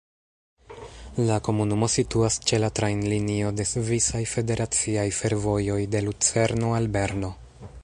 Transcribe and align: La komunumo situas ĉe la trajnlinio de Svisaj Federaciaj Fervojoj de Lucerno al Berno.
La 1.27 1.35
komunumo 1.47 1.89
situas 1.95 2.37
ĉe 2.51 2.59
la 2.63 2.71
trajnlinio 2.79 3.53
de 3.59 3.67
Svisaj 3.73 4.23
Federaciaj 4.33 5.07
Fervojoj 5.21 5.79
de 5.97 6.05
Lucerno 6.09 6.75
al 6.81 6.93
Berno. 6.99 7.35